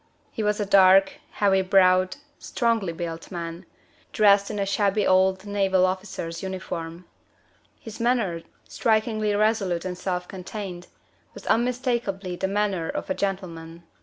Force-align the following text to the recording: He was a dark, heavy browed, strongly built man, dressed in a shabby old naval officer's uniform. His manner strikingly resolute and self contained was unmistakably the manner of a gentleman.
He 0.31 0.41
was 0.41 0.59
a 0.59 0.65
dark, 0.65 1.19
heavy 1.29 1.61
browed, 1.61 2.15
strongly 2.39 2.91
built 2.91 3.29
man, 3.29 3.67
dressed 4.11 4.49
in 4.49 4.57
a 4.57 4.65
shabby 4.65 5.05
old 5.05 5.45
naval 5.45 5.85
officer's 5.85 6.41
uniform. 6.41 7.05
His 7.79 7.99
manner 7.99 8.41
strikingly 8.67 9.35
resolute 9.35 9.85
and 9.85 9.95
self 9.95 10.27
contained 10.27 10.87
was 11.35 11.45
unmistakably 11.45 12.35
the 12.35 12.47
manner 12.47 12.89
of 12.89 13.11
a 13.11 13.13
gentleman. 13.13 13.83